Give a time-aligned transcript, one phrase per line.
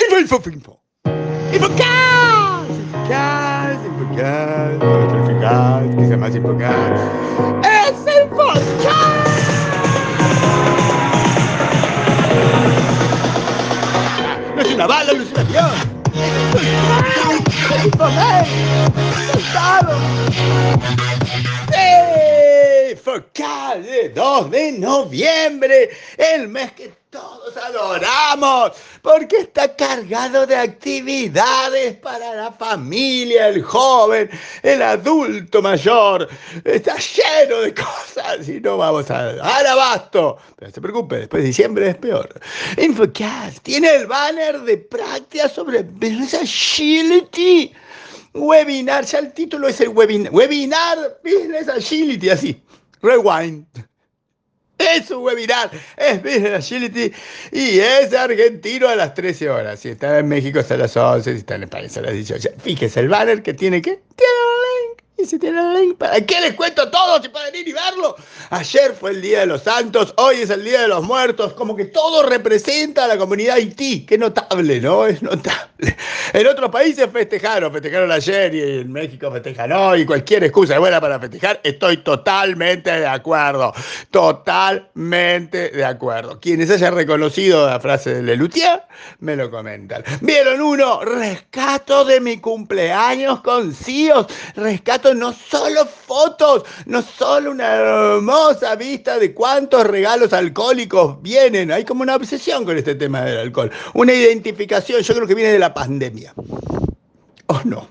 [0.00, 0.80] Info, info, info.
[1.52, 2.70] Infocast.
[2.70, 7.02] Infocast, Infocast, otro Infocast, que se llama Infocast.
[7.64, 8.88] ¡Es el podcast!
[14.54, 15.70] No es una bala, no es un avión.
[17.74, 17.92] Es un
[19.32, 19.98] ¡Soldado!
[21.70, 22.96] ¡Sí!
[23.02, 31.96] Focal de 2 de noviembre, el mes que todos adoramos, porque está cargado de actividades
[31.96, 34.28] para la familia, el joven,
[34.62, 36.28] el adulto mayor.
[36.64, 40.36] Está lleno de cosas y no vamos a dar abasto.
[40.56, 42.28] Pero no se preocupe, después de diciembre es peor.
[42.76, 47.72] Infocast tiene el banner de práctica sobre Business Agility.
[48.34, 50.32] Webinar, ya el título es el webinar.
[50.32, 52.62] Webinar Business Agility, así.
[53.00, 53.66] Rewind.
[54.78, 57.12] Es un webinar, es Business Agility
[57.50, 59.80] y es argentino a las 13 horas.
[59.80, 62.50] Si está en México hasta las 11, si está en España hasta las 18.
[62.62, 64.00] Fíjese el banner que tiene que.
[64.14, 64.37] Tiene.
[65.20, 65.60] Y si tiene
[65.98, 68.14] ¿para qué les cuento todo si pueden ir y verlo?
[68.50, 71.74] Ayer fue el Día de los Santos, hoy es el Día de los Muertos, como
[71.74, 74.06] que todo representa a la comunidad Haití.
[74.06, 75.06] Qué notable, ¿no?
[75.08, 75.96] Es notable.
[76.32, 81.00] En otros países festejaron, festejaron ayer y en México festejan hoy, cualquier excusa es buena
[81.00, 83.72] para festejar, estoy totalmente de acuerdo.
[84.10, 86.38] Totalmente de acuerdo.
[86.38, 88.82] Quienes hayan reconocido la frase de Lelutier,
[89.18, 90.04] me lo comentan.
[90.20, 91.00] ¿Vieron uno?
[91.00, 94.26] Rescato de mi cumpleaños con CIOs.
[94.54, 101.70] Rescato no solo fotos, no solo una hermosa vista de cuántos regalos alcohólicos vienen.
[101.72, 103.70] Hay como una obsesión con este tema del alcohol.
[103.94, 106.34] Una identificación, yo creo que viene de la pandemia.
[107.46, 107.88] ¿O no?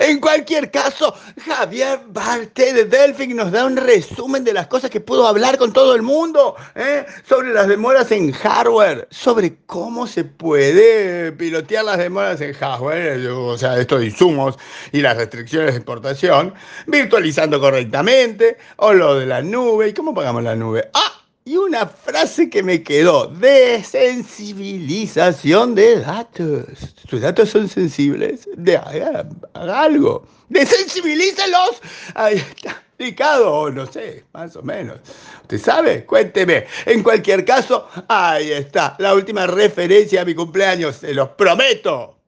[0.00, 1.14] En cualquier caso,
[1.46, 5.72] Javier Barte de Delphic nos da un resumen de las cosas que pudo hablar con
[5.72, 7.04] todo el mundo, ¿eh?
[7.28, 13.58] sobre las demoras en hardware, sobre cómo se puede pilotear las demoras en hardware, o
[13.58, 14.58] sea, estos insumos
[14.92, 16.54] y las restricciones de exportación,
[16.86, 20.88] virtualizando correctamente, o lo de la nube, ¿y cómo pagamos la nube?
[20.94, 21.21] ¡Ah!
[21.44, 26.66] Y una frase que me quedó, desensibilización de datos.
[27.10, 31.82] Sus datos son sensibles, de, haga, algo, desensibilícelos.
[32.14, 35.00] Ahí está, explicado, o no sé, más o menos.
[35.42, 36.06] ¿Usted sabe?
[36.06, 36.68] Cuénteme.
[36.86, 42.21] En cualquier caso, ahí está, la última referencia a mi cumpleaños, se los prometo.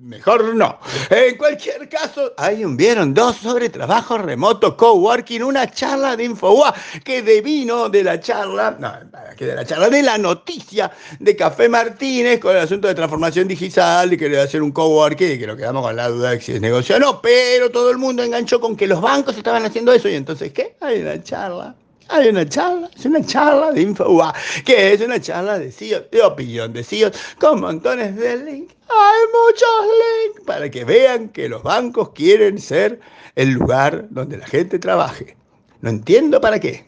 [0.00, 0.78] Mejor no.
[1.10, 6.72] En cualquier caso, ahí vieron dos sobre trabajo remoto, coworking, una charla de Infoua
[7.02, 8.92] que devino de la charla, no,
[9.36, 13.48] que de la charla, de la noticia de Café Martínez con el asunto de transformación
[13.48, 16.08] digital y que le va a hacer un coworking y que nos quedamos con la
[16.08, 19.00] duda de si es negocio o no, pero todo el mundo enganchó con que los
[19.00, 20.76] bancos estaban haciendo eso y entonces, ¿qué?
[20.80, 21.74] Hay una charla
[22.08, 26.22] hay una charla, es una charla de InfoUA, que es una charla de CEOs, de
[26.22, 28.74] opinión de CEOs, con montones de links.
[28.88, 29.68] Hay muchos
[30.26, 33.00] links para que vean que los bancos quieren ser
[33.36, 35.36] el lugar donde la gente trabaje.
[35.80, 36.86] No entiendo para qué.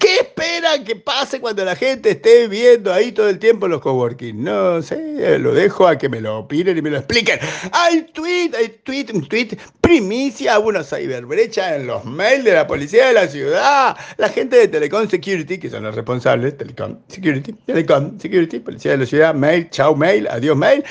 [0.00, 4.42] ¿Qué esperan que pase cuando la gente esté viendo ahí todo el tiempo los coworking?
[4.42, 7.38] No sé, lo dejo a que me lo opinen y me lo expliquen.
[7.72, 13.08] Hay tweet, hay tweet, un tweet, primicia, una ciberbrecha en los mails de la policía
[13.08, 13.96] de la ciudad.
[14.16, 18.98] La gente de Telecom Security, que son los responsables, Telecom Security, Telecom Security, policía de
[18.98, 20.82] la ciudad, mail, chao mail, adiós mail.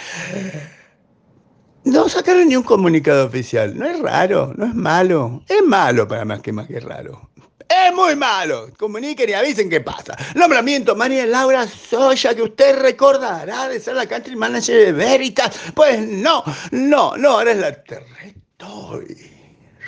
[1.85, 3.77] No sacaron ni un comunicado oficial.
[3.77, 5.43] No es raro, no es malo.
[5.49, 7.29] Es malo para más que más que raro.
[7.69, 8.69] Es muy malo.
[8.77, 10.15] Comuniquen y avisen qué pasa.
[10.35, 15.55] Nombramiento María Laura Soya, que usted recordará de ser la country manager de Veritas.
[15.73, 19.31] Pues no, no, no, ahora es la Territory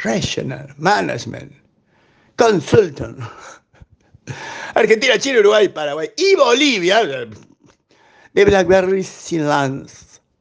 [0.04, 1.54] Regional Management
[2.36, 3.20] Consultant.
[4.74, 9.90] Argentina, Chile, Uruguay, Paraguay y Bolivia de BlackBerry Sinland.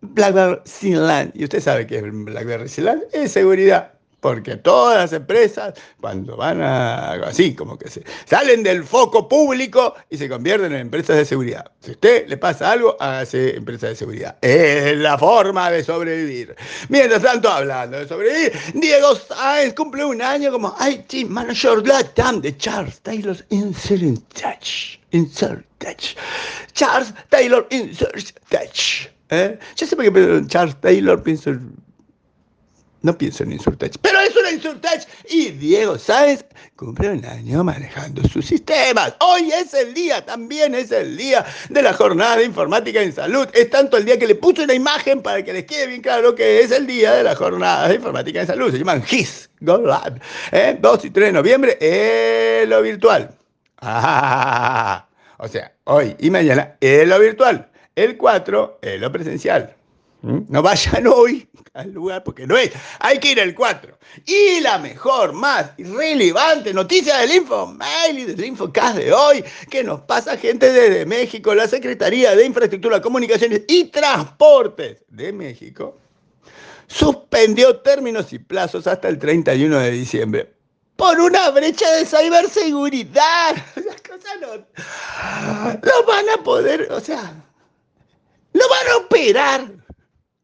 [0.01, 1.33] BlackBerry Sinland.
[1.35, 3.03] Y usted sabe que es BlackBerry Sinland.
[3.13, 3.94] Es seguridad
[4.25, 9.97] porque todas las empresas, cuando van a así, como que se salen del foco público
[10.09, 11.71] y se convierten en empresas de seguridad.
[11.81, 14.39] Si a usted le pasa algo, hágase empresa de seguridad.
[14.41, 16.57] Es la forma de sobrevivir.
[16.89, 22.57] Mientras tanto, hablando de sobrevivir, Diego Sáenz cumple un año como IT Manager Latam de
[22.57, 25.01] Charles Taylor Insert Touch.
[25.11, 26.17] Insert Touch.
[26.73, 29.07] Charles Taylor Insert Touch.
[29.29, 29.59] ¿Eh?
[29.77, 31.51] Yo por qué Charles Taylor pienso
[33.05, 36.43] no pienso en Insurtech, pero es una Insurtech y Diego Sáenz
[36.75, 39.15] cumple un año manejando sus sistemas.
[39.21, 43.47] Hoy es el día, también es el día de la jornada de informática en salud.
[43.53, 46.35] Es tanto el día que le puse una imagen para que les quede bien claro
[46.35, 48.73] que es el día de la jornada de informática en salud.
[48.73, 50.19] Se llaman GIS, Go Lab.
[50.51, 50.79] ¿eh?
[50.81, 53.37] 2 y 3 de noviembre, en lo virtual.
[53.83, 55.07] Ah,
[55.37, 59.77] o sea, hoy y mañana en lo virtual El 4 es lo presencial.
[60.25, 60.47] ¿Mm?
[60.49, 62.71] No vayan hoy al lugar porque no es.
[62.99, 63.99] Hay que ir el 4.
[64.25, 70.01] Y la mejor, más relevante noticia del Infomail y del Infocast de hoy, que nos
[70.03, 75.99] pasa gente desde México, la Secretaría de Infraestructura, Comunicaciones y Transportes de México,
[76.87, 80.55] suspendió términos y plazos hasta el 31 de diciembre
[80.97, 83.57] por una brecha de ciberseguridad.
[83.75, 87.35] Las cosas no, no van a poder, o sea,
[88.55, 89.84] no van a operar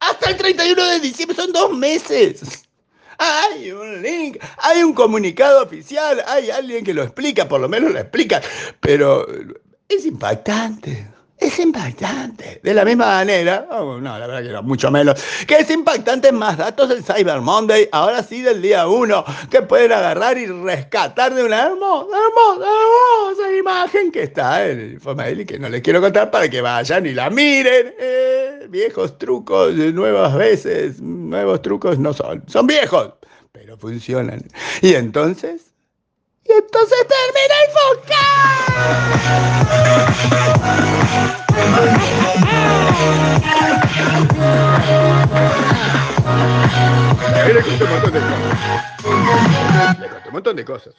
[0.00, 2.64] hasta el 31 de diciembre, son dos meses.
[3.19, 7.93] Hay un link, hay un comunicado oficial, hay alguien que lo explica, por lo menos
[7.93, 8.41] lo explica,
[8.81, 9.26] pero
[9.88, 11.06] es impactante.
[11.41, 12.61] Es impactante.
[12.62, 16.31] De la misma manera, oh, no, la verdad que no, mucho menos, que es impactante
[16.32, 21.35] más datos del Cyber Monday, ahora sí del día 1, que pueden agarrar y rescatar
[21.35, 25.81] de una hermosa, hermosa, hermosa imagen que está en el Infomail y que no les
[25.81, 27.94] quiero contar para que vayan y la miren.
[27.99, 28.40] Eh,
[28.71, 33.13] viejos trucos, nuevas veces, nuevos trucos no son, son viejos,
[33.53, 34.47] pero funcionan.
[34.81, 35.73] Y entonces,
[36.45, 37.71] y entonces termina el
[47.55, 49.99] Le conté un montón de cosas.
[49.99, 50.95] Le un montón de cosas